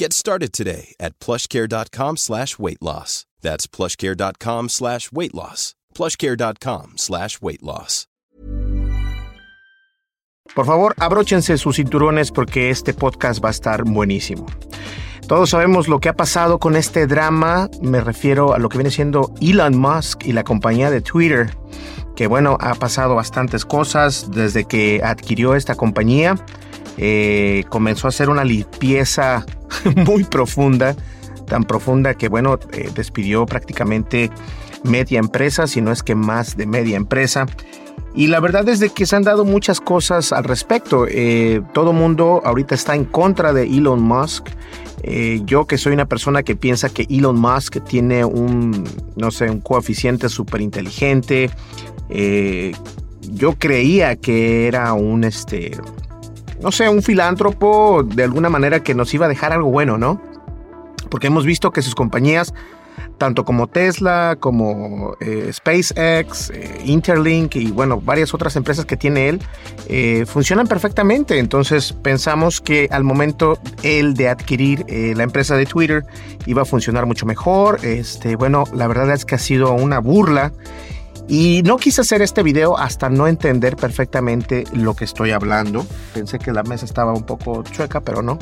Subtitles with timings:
[0.00, 3.26] Get started today at plushcare.com slash weight loss.
[3.42, 5.74] That's plushcare.com slash weight loss.
[5.92, 8.06] Plushcare.com slash weight loss.
[10.54, 14.46] Por favor, abróchense sus cinturones porque este podcast va a estar buenísimo.
[15.26, 18.92] Todos sabemos lo que ha pasado con este drama, me refiero a lo que viene
[18.92, 21.50] siendo Elon Musk y la compañía de Twitter,
[22.18, 26.34] que bueno, ha pasado bastantes cosas desde que adquirió esta compañía.
[26.96, 29.46] Eh, comenzó a hacer una limpieza
[29.94, 30.96] muy profunda,
[31.46, 34.32] tan profunda que bueno, eh, despidió prácticamente
[34.82, 37.46] media empresa, si no es que más de media empresa.
[38.16, 41.06] Y la verdad es de que se han dado muchas cosas al respecto.
[41.08, 44.48] Eh, todo mundo ahorita está en contra de Elon Musk.
[45.04, 48.84] Eh, yo que soy una persona que piensa que Elon Musk tiene un,
[49.14, 51.50] no sé, un coeficiente súper inteligente.
[52.10, 52.72] Eh,
[53.32, 55.72] yo creía que era un, este,
[56.62, 60.20] no sé, un filántropo de alguna manera que nos iba a dejar algo bueno, ¿no?
[61.10, 62.54] Porque hemos visto que sus compañías
[63.16, 69.28] tanto como Tesla, como eh, SpaceX, eh, Interlink y bueno, varias otras empresas que tiene
[69.28, 71.38] él, funcionan perfectamente.
[71.38, 76.04] Entonces pensamos que al momento él de adquirir la empresa de Twitter
[76.46, 77.84] iba a funcionar mucho mejor.
[77.84, 80.52] Este, bueno, la verdad es que ha sido una burla.
[81.28, 85.86] Y no quise hacer este video hasta no entender perfectamente lo que estoy hablando.
[86.14, 88.38] Pensé que la mesa estaba un poco chueca, pero no.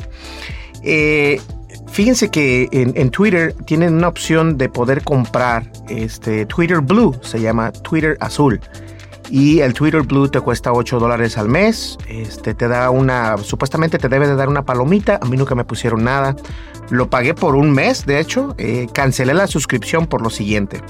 [0.83, 1.41] Eh,
[1.87, 7.73] fíjense que en, Twitter tienen una opción de poder comprar este Twitter Blue, se llama
[7.73, 8.61] Twitter Azul.
[9.29, 11.97] Y el Twitter Blue te cuesta 8 dólares al mes.
[12.07, 15.19] Este te da una, supuestamente te debe de dar una palomita.
[15.21, 16.37] A mí nunca me pusieron nada.
[16.89, 18.55] Lo pagué por un mes, de hecho.
[18.57, 20.81] Eh, cancelé la suscripción por lo siguiente.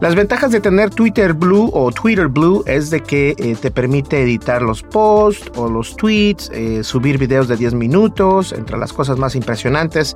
[0.00, 4.22] Las ventajas de tener Twitter Blue o Twitter Blue es de que eh, te permite
[4.22, 9.18] editar los posts o los tweets, eh, subir videos de 10 minutos, entre las cosas
[9.18, 10.14] más impresionantes,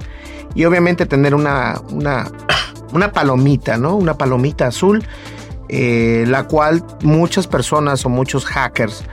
[0.55, 2.31] y obviamente tener una, una,
[2.93, 3.95] una palomita, ¿no?
[3.97, 5.05] Una palomita azul,
[5.69, 9.05] eh, la cual muchas personas o muchos hackers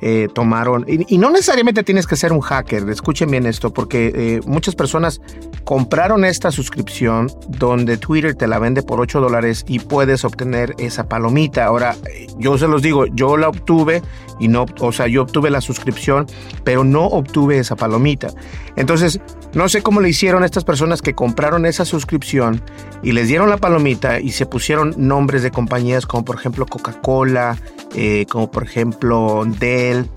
[0.00, 4.40] eh, tomaron, y, no necesariamente tienes que ser un hacker, escuchen bien esto, porque eh,
[4.46, 5.20] muchas personas
[5.64, 11.08] compraron esta suscripción donde Twitter te la vende por 8 dólares y puedes obtener esa
[11.08, 11.64] palomita.
[11.66, 11.96] Ahora,
[12.38, 14.02] yo se los digo, yo la obtuve
[14.38, 16.26] y no, o sea, yo obtuve la suscripción,
[16.64, 18.28] pero no obtuve esa palomita.
[18.76, 19.20] Entonces,
[19.54, 22.62] no sé cómo le hicieron estas personas que compraron esa suscripción
[23.02, 27.56] y les dieron la palomita y se pusieron nombres de compañías como por ejemplo Coca-Cola,
[27.94, 30.08] eh, como por ejemplo Dell,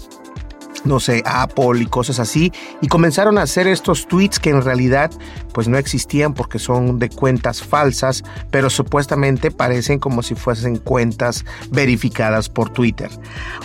[0.83, 2.51] no sé, Apple y cosas así,
[2.81, 5.11] y comenzaron a hacer estos tweets que en realidad
[5.53, 11.45] pues no existían porque son de cuentas falsas, pero supuestamente parecen como si fuesen cuentas
[11.69, 13.09] verificadas por Twitter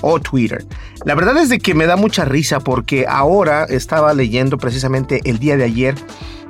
[0.03, 0.67] o Twitter.
[1.05, 5.38] La verdad es de que me da mucha risa porque ahora estaba leyendo precisamente el
[5.38, 5.94] día de ayer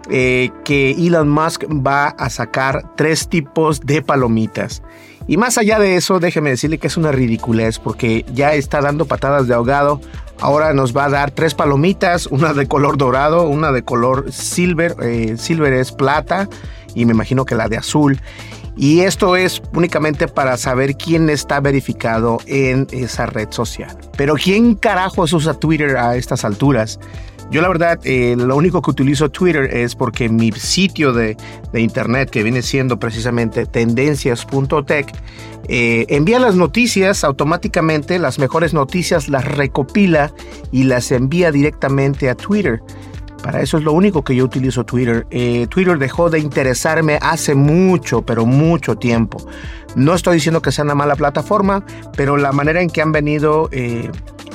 [0.09, 4.83] eh, que Elon Musk va a sacar tres tipos de palomitas.
[5.29, 9.07] Y más allá de eso, déjeme decirle que es una ridiculez porque ya está dando
[9.07, 10.01] patadas de ahogado.
[10.41, 14.95] Ahora nos va a dar tres palomitas, una de color dorado, una de color silver,
[15.03, 16.49] eh, silver es plata
[16.95, 18.21] y me imagino que la de azul.
[18.77, 23.97] Y esto es únicamente para saber quién está verificado en esa red social.
[24.19, 27.01] Pero ¿quién carajos usa Twitter a estas alturas?
[27.51, 31.37] Yo la verdad, eh, lo único que utilizo Twitter es porque mi sitio de,
[31.75, 35.13] internet, que viene siendo precisamente tendencias.tech,
[35.69, 40.33] eh, envía las noticias automáticamente, las mejores noticias las recopila
[40.73, 42.83] y las envía directamente a Twitter.
[43.45, 45.25] Para eso es lo único que yo utilizo Twitter.
[45.31, 49.39] Eh, Twitter dejó de interesarme hace mucho, pero mucho tiempo.
[49.95, 51.85] No estoy diciendo que sea una mala plataforma,
[52.17, 53.69] pero la manera en que han venido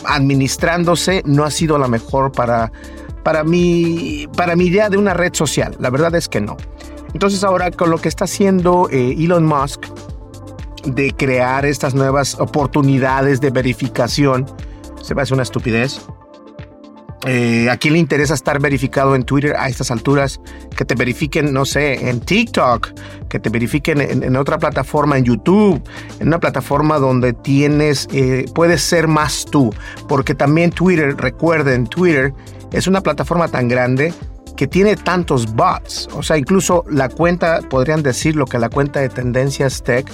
[0.05, 2.71] administrándose no ha sido la mejor para,
[3.23, 5.75] para, mi, para mi idea de una red social.
[5.79, 6.57] La verdad es que no.
[7.13, 9.85] Entonces ahora con lo que está haciendo eh, Elon Musk
[10.85, 14.45] de crear estas nuevas oportunidades de verificación,
[15.01, 16.01] se me hace una estupidez.
[17.27, 20.39] Eh, ¿A quién le interesa estar verificado en Twitter a estas alturas?
[20.75, 22.89] Que te verifiquen, no sé, en TikTok,
[23.29, 25.81] que te verifiquen en, otra plataforma, en YouTube,
[26.19, 29.73] en una plataforma donde tienes, eh, puedes ser más tú.
[30.07, 32.33] Porque también Twitter, recuerden, Twitter
[32.71, 34.13] es una plataforma tan grande
[34.61, 36.07] que tiene tantos bots.
[36.13, 40.07] O sea, incluso la cuenta, podrían decirlo que la cuenta de Tendencias Tech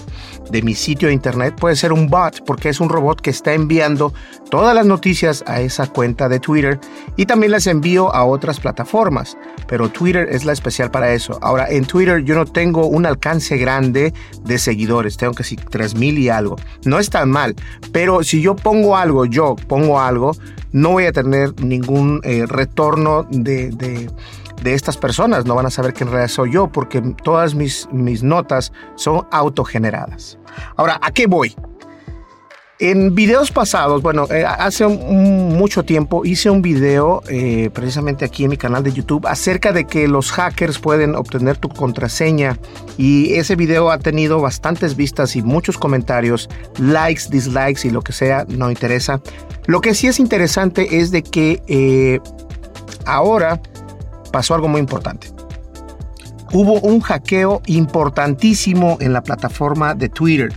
[0.49, 3.53] de mi sitio de internet puede ser un bot porque es un robot que está
[3.53, 4.13] enviando
[4.49, 6.79] todas las noticias a esa cuenta de Twitter
[7.17, 9.37] y también las envío a otras plataformas.
[9.67, 11.37] Pero Twitter es la especial para eso.
[11.41, 14.13] Ahora, en Twitter yo no tengo un alcance grande
[14.45, 15.17] de seguidores.
[15.17, 16.55] Tengo decir 3000 y algo.
[16.85, 17.53] No es tan mal.
[17.91, 20.37] Pero si yo pongo algo, yo pongo algo,
[20.77, 25.45] no voy a tener ningún eh, retorno de, de, estas personas.
[25.45, 29.25] No van a saber que en realidad soy yo porque todas mis, mis notas son
[29.31, 30.37] autogeneradas.
[30.75, 31.55] Ahora, ¿a qué voy?
[32.79, 38.51] En videos pasados, bueno, eh, hace mucho tiempo hice un video eh, precisamente aquí en
[38.51, 42.59] mi canal de YouTube acerca de que los hackers pueden obtener tu contraseña
[42.95, 48.13] y ese video ha tenido bastantes vistas y muchos comentarios, likes, dislikes y lo que
[48.13, 49.21] sea, no interesa.
[49.65, 52.19] Lo que sí es interesante es de que eh,
[53.07, 53.59] ahora
[54.31, 55.29] pasó algo muy importante.
[56.53, 60.53] Hubo un hackeo importantísimo en la plataforma de Twitter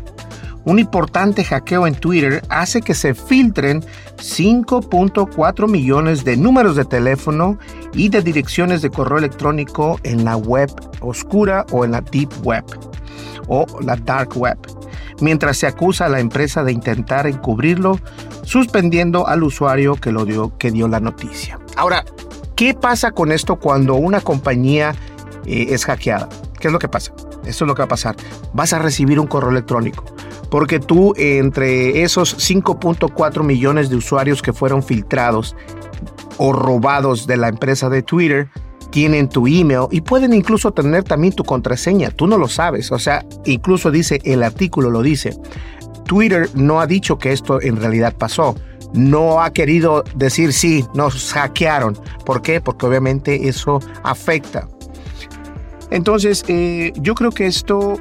[0.65, 3.83] un importante hackeo en Twitter hace que se filtren
[4.17, 7.59] 5.4 millones de números de teléfono
[7.95, 12.65] y de direcciones de correo electrónico en la web oscura o en la deep web
[13.49, 14.59] o la dark web,
[15.21, 17.99] mientras se acusa a la empresa de intentar encubrirlo,
[18.45, 21.59] suspendiendo al usuario que, dio la noticia.
[21.77, 22.05] Ahora,
[22.55, 24.95] ¿qué pasa con esto cuando una compañía
[25.47, 26.29] eh, es hackeada?
[26.61, 27.13] ¿Qué es lo que pasa?
[27.45, 28.17] Esto es lo que va a pasar.
[28.53, 30.05] Vas a recibir un correo electrónico.
[30.51, 35.55] Porque tú, entre esos 5.4 millones de usuarios que fueron filtrados
[36.39, 38.49] o robados de la empresa de Twitter,
[38.91, 42.11] tienen tu email y pueden incluso tener también tu contraseña.
[42.11, 42.91] Tú no lo sabes.
[42.93, 45.37] O sea, incluso dice, el artículo lo dice.
[46.05, 48.57] Twitter no ha dicho que esto en realidad pasó.
[48.93, 51.97] No ha querido decir sí, nos hackearon.
[52.25, 52.61] ¿Por qué?
[52.61, 54.67] Porque obviamente eso afecta.
[55.91, 58.01] Entonces, eh, yo creo que esto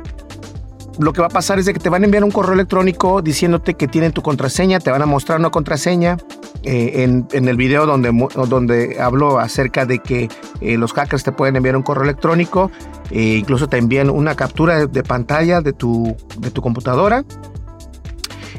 [1.00, 3.22] lo que va a pasar es de que te van a enviar un correo electrónico
[3.22, 6.18] diciéndote que tienen tu contraseña, te van a mostrar una contraseña.
[6.64, 8.12] Eh, en, el video donde,
[8.50, 10.28] donde hablo acerca de que
[10.60, 12.70] eh, los hackers te pueden enviar un correo electrónico,
[13.12, 17.24] incluso te envían una captura de, pantalla de tu, de tu computadora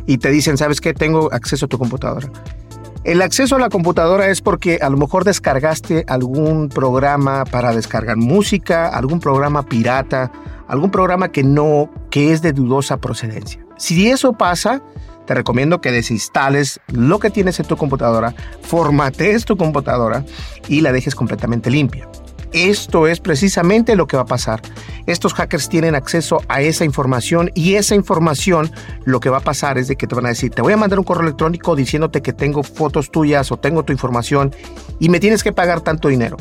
[0.07, 0.95] y te dicen, ¿sabes qué?
[0.95, 2.31] Tengo acceso a tu computadora.
[3.03, 8.19] El acceso a la computadora es porque a lo mejor descargaste algún programa para descargar
[8.19, 10.31] música, algún programa pirata,
[10.69, 13.65] algún programa que no, que es de dudosa procedencia.
[13.79, 14.83] Si eso pasa,
[15.27, 20.27] te recomiendo que desinstales lo que tienes en tu computadora, formatees tu computadora
[20.69, 22.07] y la dejes completamente limpia.
[22.53, 24.61] Esto es precisamente lo que va a pasar.
[25.07, 28.71] Estos hackers tienen acceso a esa información y esa información
[29.05, 30.77] lo que va a pasar es de que te van a decir, te voy a
[30.77, 34.55] mandar un correo electrónico diciéndote que tengo fotos tuyas o tengo tu información
[34.99, 36.37] y me tienes que pagar tanto dinero.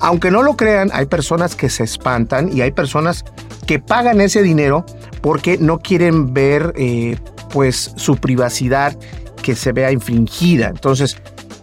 [0.00, 3.24] Aunque no lo crean, hay personas que se espantan y hay personas
[3.66, 4.84] que pagan ese dinero
[5.22, 7.16] porque no quieren ver eh,
[7.50, 8.98] pues su privacidad
[9.42, 10.68] que se vea infringida.
[10.68, 11.16] Entonces,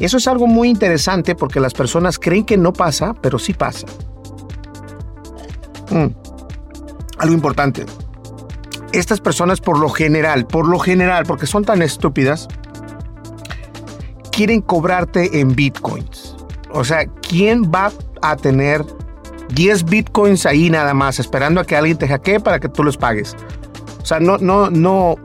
[0.05, 3.87] eso es algo muy interesante porque las personas creen que no pasa, pero sí pasa.
[5.91, 6.07] Mm.
[7.19, 7.85] Algo importante.
[8.93, 12.47] Estas personas por lo general, por lo general, porque son tan estúpidas,
[14.31, 16.35] quieren cobrarte en bitcoins.
[16.71, 17.91] O sea, ¿quién va
[18.21, 18.83] a tener
[19.53, 22.97] 10 bitcoins ahí nada más esperando a que alguien te hackee para que tú los
[22.97, 23.35] pagues?
[24.01, 25.15] O sea, no, no, no,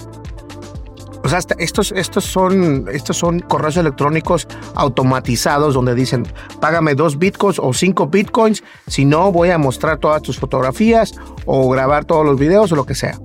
[1.27, 6.27] o sea, estos, estos, son, estos son correos electrónicos automatizados donde dicen,
[6.61, 11.15] págame dos bitcoins o cinco bitcoins, si no voy a mostrar todas tus fotografías
[11.45, 13.19] o grabar todos los videos o lo que sea.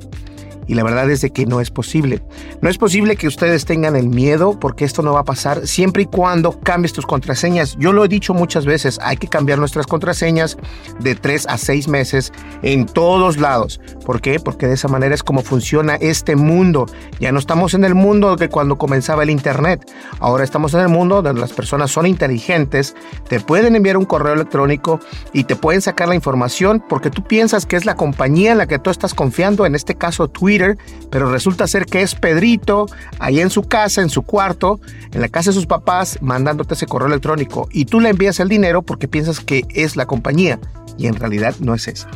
[0.72, 2.24] Y la verdad es de que no es posible.
[2.62, 6.04] No es posible que ustedes tengan el miedo porque esto no va a pasar siempre
[6.04, 7.76] y cuando cambies tus contraseñas.
[7.78, 10.58] Yo lo he dicho muchas veces, hay que cambiar nuestras contraseñas
[11.02, 13.82] de 3 a 6 meses en todos lados.
[14.06, 14.40] ¿Por qué?
[14.40, 16.86] Porque de esa manera es como funciona este mundo.
[17.20, 19.92] Ya no estamos en el mundo de cuando comenzaba el Internet.
[20.22, 22.96] Ahora estamos en el mundo donde las personas son inteligentes,
[23.28, 25.02] te pueden enviar un correo electrónico
[25.34, 28.68] y te pueden sacar la información porque tú piensas que es la compañía en la
[28.68, 30.61] que tú estás confiando, en este caso Twitter
[31.10, 32.88] pero resulta ser que es Pedrito
[33.20, 34.80] ahí en su casa, en su cuarto,
[35.12, 38.50] en la casa de sus papás, mandándote ese correo electrónico y tú le envías el
[38.50, 40.60] dinero porque piensas que es la compañía
[40.98, 42.10] y en realidad no es esa.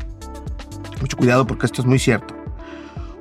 [1.02, 2.36] Mucho cuidado porque esto es muy cierto.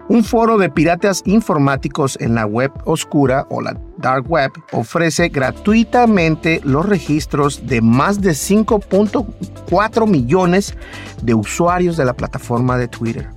[0.07, 6.61] Un foro de piratas informáticos en la web oscura o la dark web ofrece gratuitamente
[6.63, 10.77] los registros de más de 5.4 millones
[11.23, 13.34] de usuarios de la plataforma de Twitter.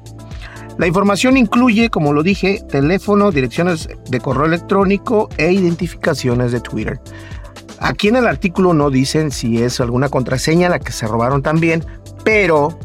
[0.77, 6.99] La información incluye, como lo dije, teléfono, direcciones de correo electrónico e identificaciones de Twitter.
[7.79, 11.83] Aquí en el artículo no dicen si es alguna contraseña la que se robaron también,
[12.23, 12.77] pero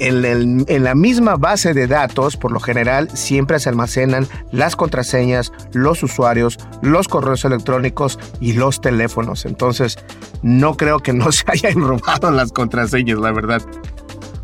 [0.00, 6.02] en, la misma base de datos, por lo general, siempre se almacenan las contraseñas, los
[6.02, 9.44] usuarios, los correos electrónicos y los teléfonos.
[9.44, 9.98] Entonces,
[10.42, 13.62] no creo que no se hayan robado las contraseñas, la verdad.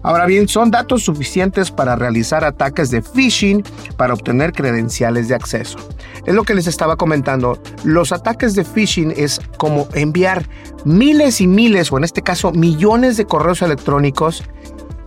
[0.07, 3.65] Ahora bien, son datos suficientes para realizar ataques de phishing
[3.97, 5.79] para obtener credenciales de acceso.
[6.25, 7.59] Es lo que les estaba comentando.
[7.83, 10.49] Los ataques de phishing es como enviar
[10.85, 14.45] miles y miles, o en este caso millones de correos electrónicos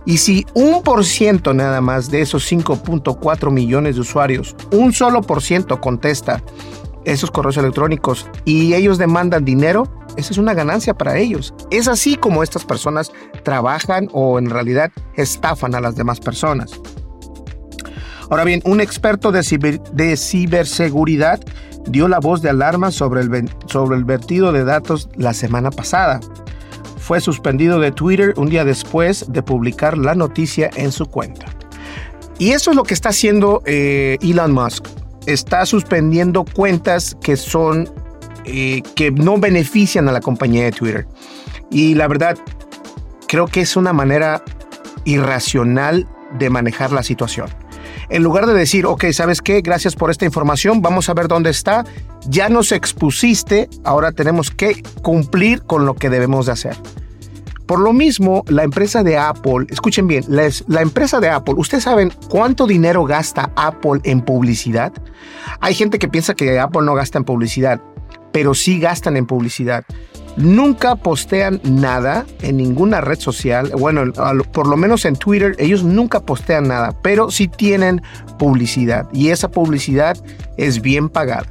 [0.04, 5.22] y si un por ciento nada más de esos 5.4 millones de usuarios, un solo
[5.22, 6.42] por ciento contesta
[7.04, 9.84] esos correos electrónicos y ellos demandan dinero,
[10.16, 11.54] esa es una ganancia para ellos.
[11.70, 16.72] Es así como estas personas trabajan o en realidad estafan a las demás personas.
[18.30, 19.42] Ahora bien, un experto de,
[20.16, 21.40] ciberseguridad
[21.86, 26.20] dio la voz de alarma sobre el, vertido de datos la semana pasada.
[26.98, 31.46] Fue suspendido de Twitter un día después de publicar la noticia en su cuenta.
[32.38, 34.86] Y eso es lo que está haciendo eh, Elon Musk.
[35.30, 37.88] Está suspendiendo cuentas que son
[38.44, 41.06] eh, que no benefician a la compañía de Twitter.
[41.70, 42.36] Y la verdad,
[43.28, 44.42] creo que es una manera
[45.04, 46.08] irracional
[46.38, 47.48] de manejar la situación.
[48.08, 49.60] En lugar de decir, ok, ¿sabes qué?
[49.60, 51.84] Gracias por esta información, vamos a ver dónde está.
[52.28, 56.76] Ya nos expusiste, ahora tenemos que cumplir con lo que debemos de hacer.
[57.70, 62.12] Por lo mismo, la empresa de Apple, escuchen bien, la, empresa de Apple, ¿ustedes saben
[62.28, 64.92] cuánto dinero gasta Apple en publicidad?
[65.60, 67.80] Hay gente que piensa que Apple no gasta en publicidad,
[68.32, 69.84] pero sí gastan en publicidad.
[70.36, 73.70] Nunca postean nada en ninguna red social.
[73.78, 74.12] Bueno,
[74.52, 78.02] por lo menos en Twitter ellos nunca postean nada, pero sí tienen
[78.36, 80.18] publicidad y esa publicidad
[80.56, 81.46] es bien pagada.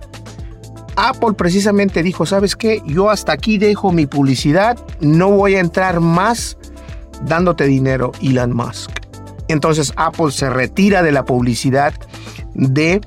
[1.01, 2.83] Apple precisamente dijo, ¿sabes qué?
[2.85, 6.57] Yo hasta aquí dejo mi publicidad, no voy a entrar más
[7.23, 8.91] dándote dinero, Elon Musk.
[9.47, 11.93] Entonces Apple se retira de la publicidad
[12.53, 12.99] de,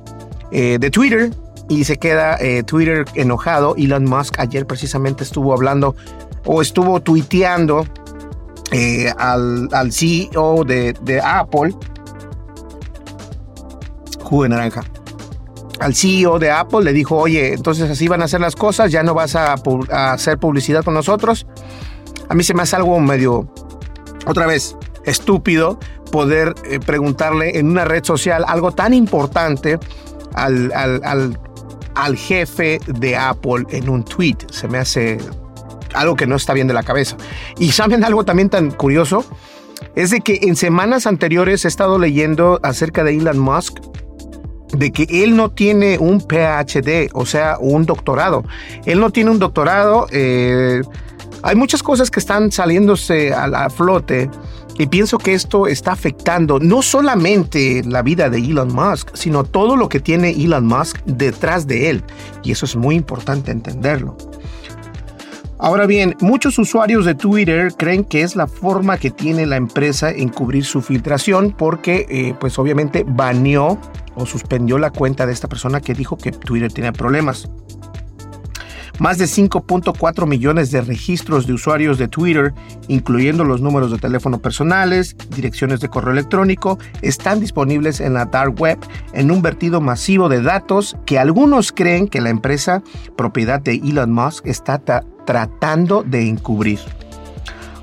[0.52, 1.30] eh, de Twitter
[1.68, 3.74] y se queda eh, Twitter enojado.
[3.76, 5.94] Elon Musk ayer precisamente estuvo hablando
[6.46, 7.86] o estuvo tuiteando
[8.70, 11.74] eh, al, al, CEO de, de Apple.
[14.22, 14.82] Jugo de naranja
[15.82, 19.02] al CEO de Apple, le dijo, oye, entonces así van a ser las cosas, ya
[19.02, 19.54] no vas a,
[19.90, 21.46] hacer publicidad con nosotros.
[22.28, 23.52] A mí se me hace algo medio,
[24.26, 25.78] otra vez, estúpido
[26.10, 29.78] poder eh, preguntarle en una red social algo tan importante
[30.34, 31.38] al, al,
[31.94, 34.36] al, jefe de Apple en un tweet.
[34.50, 35.18] Se me hace
[35.94, 37.16] algo que no está bien de la cabeza.
[37.58, 39.24] Y saben algo también tan curioso,
[39.96, 43.80] es de que en semanas anteriores he estado leyendo acerca de Elon Musk
[44.72, 48.44] de que él no tiene un PhD, o sea, un doctorado.
[48.84, 50.06] Él no tiene un doctorado.
[50.10, 50.82] Eh,
[51.42, 54.30] hay muchas cosas que están saliéndose a, la flote
[54.78, 59.76] y pienso que esto está afectando no solamente la vida de Elon Musk, sino todo
[59.76, 62.04] lo que tiene Elon Musk detrás de él.
[62.42, 64.16] Y eso es muy importante entenderlo.
[65.64, 70.10] Ahora bien, muchos usuarios de Twitter creen que es la forma que tiene la empresa
[70.10, 73.78] en cubrir su filtración porque eh, pues obviamente baneó
[74.16, 77.48] o suspendió la cuenta de esta persona que dijo que Twitter tenía problemas.
[79.02, 82.54] Más de 5.4 millones de registros de usuarios de Twitter,
[82.86, 88.54] incluyendo los números de teléfono personales, direcciones de correo electrónico, están disponibles en la dark
[88.60, 88.78] web
[89.12, 92.84] en un vertido masivo de datos que algunos creen que la empresa
[93.16, 94.80] propiedad de Elon Musk está
[95.26, 96.78] tratando de encubrir.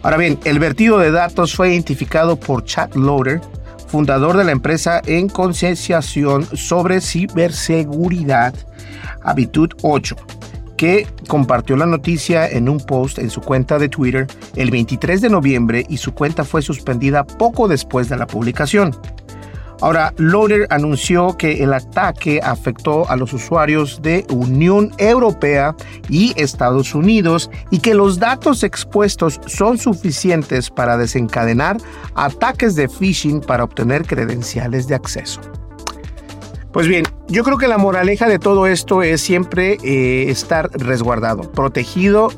[0.04, 3.42] Ahora bien, el vertido de datos fue identificado por Chat Loader,
[3.90, 8.54] fundador de la empresa en concienciación sobre ciberseguridad
[9.22, 10.16] Habitud 8,
[10.80, 15.30] que compartió la noticia en un post en su cuenta de Twitter el 23 de
[15.30, 18.96] noviembre y su cuenta fue suspendida poco después de la publicación.
[19.82, 25.76] Ahora, Loader anunció que el ataque afectó a los usuarios de Unión Europea
[26.08, 31.76] y Estados Unidos y que los datos expuestos son suficientes para desencadenar
[32.16, 35.42] ataques de phishing para obtener credenciales de acceso.
[36.72, 41.52] Pues bien, yo creo que la moraleja de todo esto es siempre eh, estar resguardado,
[41.52, 42.30] protegido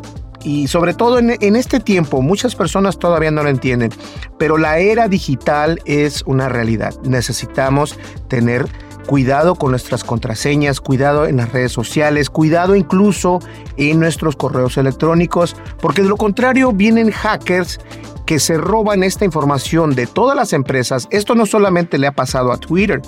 [0.43, 3.91] y sobre todo en, este tiempo, muchas personas todavía no lo entienden,
[4.39, 6.95] pero la era digital es una realidad.
[7.03, 8.65] Necesitamos tener
[9.05, 13.39] cuidado con nuestras contraseñas, cuidado en las redes sociales, cuidado incluso
[13.77, 17.79] en nuestros correos electrónicos, porque de lo contrario vienen hackers
[18.25, 21.07] que se roban esta información de todas las empresas.
[21.11, 23.01] Esto no solamente le ha pasado a Twitter,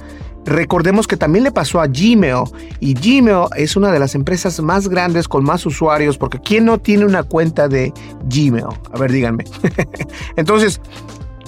[0.45, 2.43] Recordemos que también le pasó a Gmail
[2.79, 6.77] y Gmail es una de las empresas más grandes con más usuarios porque ¿quién no
[6.77, 7.93] tiene una cuenta de
[8.25, 8.65] Gmail?
[8.93, 9.45] A ver, díganme.
[10.35, 10.81] Entonces,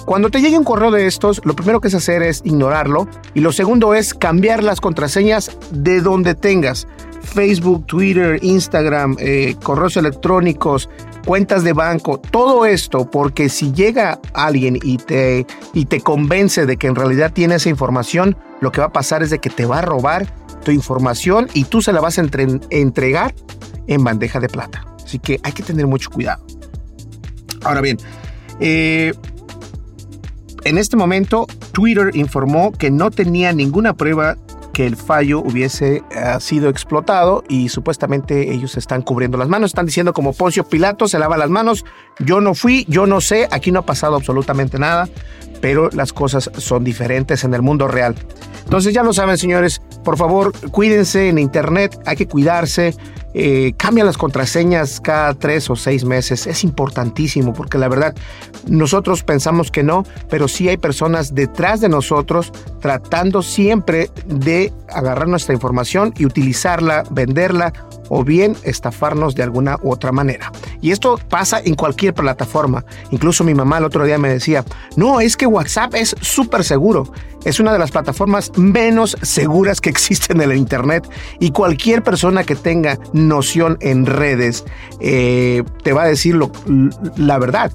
[0.06, 3.40] cuando te llegue un correo de estos, lo primero que es hacer es ignorarlo y
[3.40, 6.86] lo segundo es cambiar las contraseñas de donde tengas.
[7.22, 10.88] Facebook, Twitter, Instagram, eh, correos electrónicos,
[11.26, 16.76] cuentas de banco, todo esto, porque si llega alguien y te, y te convence de
[16.76, 19.66] que en realidad tiene esa información, lo que va a pasar es de que te
[19.66, 20.32] va a robar
[20.64, 22.24] tu información y tú se la vas a
[22.70, 23.34] entregar
[23.88, 24.86] en bandeja de plata.
[25.04, 26.44] Así que hay que tener mucho cuidado.
[27.64, 27.98] Ahora bien,
[28.60, 29.12] eh,
[30.64, 34.36] en este momento Twitter informó que no tenía ninguna prueba
[34.76, 39.86] que el fallo hubiese eh, sido explotado y supuestamente ellos están cubriendo las manos, están
[39.86, 41.86] diciendo como Poncio Pilato se lava las manos,
[42.18, 45.08] yo no fui, yo no sé, aquí no ha pasado absolutamente nada,
[45.62, 48.16] pero las cosas son diferentes en el mundo real.
[48.64, 52.94] Entonces ya lo saben señores, por favor cuídense en internet, hay que cuidarse,
[53.38, 56.46] eh, cambia las contraseñas cada tres o seis meses.
[56.46, 58.14] Es importantísimo porque la verdad
[58.66, 65.28] nosotros pensamos que no, pero sí hay personas detrás de nosotros tratando siempre de agarrar
[65.28, 67.74] nuestra información y utilizarla, venderla
[68.08, 70.52] o bien estafarnos de alguna u otra manera.
[70.80, 72.84] Y esto pasa en cualquier plataforma.
[73.10, 74.64] Incluso mi mamá el otro día me decía,
[74.96, 77.12] no, es que WhatsApp es súper seguro.
[77.44, 82.44] Es una de las plataformas menos seguras que existen en el Internet y cualquier persona
[82.44, 84.64] que tenga noción en redes
[85.00, 86.36] eh, te va a decir
[87.16, 87.72] la verdad.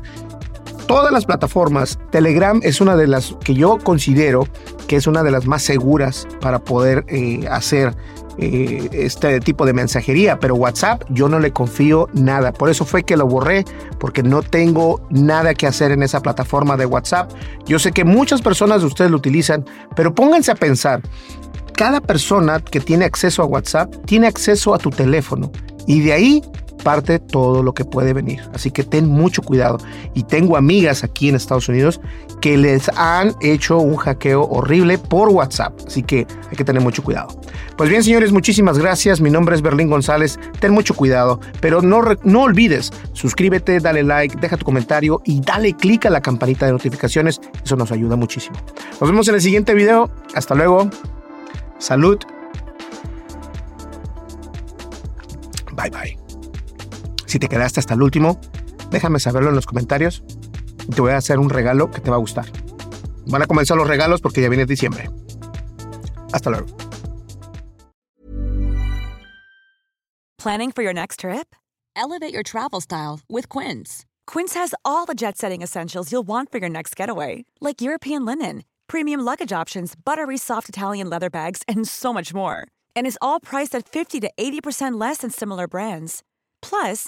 [0.87, 4.45] todas las plataformas, Telegram es una de las que yo considero
[4.87, 7.95] que es una de las más seguras para poder eh, hacer
[8.41, 12.51] eh, este tipo de mensajería, pero WhatsApp yo no le confío nada.
[12.51, 13.65] Por eso fue que lo borré,
[13.99, 17.31] porque no tengo nada que hacer en esa plataforma de WhatsApp.
[17.65, 19.63] Yo sé que muchas personas de ustedes lo utilizan,
[19.95, 21.01] pero pónganse a pensar,
[21.73, 25.51] cada persona que tiene acceso a WhatsApp tiene acceso a tu teléfono
[25.87, 26.41] y de ahí
[26.81, 28.41] parte todo lo que puede venir.
[28.53, 29.77] Así que ten mucho cuidado.
[30.13, 32.01] Y tengo amigas aquí en Estados Unidos
[32.41, 35.73] que les han hecho un hackeo horrible por WhatsApp.
[35.87, 37.29] Así que hay que tener mucho cuidado.
[37.77, 39.21] Pues bien, señores, muchísimas gracias.
[39.21, 40.39] Mi nombre es Berlín González.
[40.59, 45.73] Ten mucho cuidado, pero no, no olvides, suscríbete, dale like, deja tu comentario y dale
[45.73, 47.39] click a la campanita de notificaciones.
[47.63, 48.57] Eso nos ayuda muchísimo.
[48.99, 50.09] Nos vemos en el siguiente video.
[50.35, 50.89] Hasta luego.
[51.77, 52.19] Salud.
[55.75, 56.20] Bye bye.
[57.31, 58.41] Si te quedaste hasta el último,
[58.89, 60.21] déjame saberlo en los comentarios
[60.93, 62.45] te voy a hacer un regalo que te va a gustar.
[63.27, 65.09] Van a comenzar los regalos porque ya viene diciembre.
[66.33, 66.65] Hasta luego.
[70.37, 71.55] Planning for your next trip?
[71.95, 74.05] Elevate your travel style with Quince.
[74.27, 78.25] Quince has all the jet setting essentials you'll want for your next getaway, like European
[78.25, 82.67] linen, premium luggage options, buttery soft Italian leather bags, and so much more.
[82.93, 86.23] And is all priced at 50 to 80% less than similar brands.
[86.61, 87.07] Plus,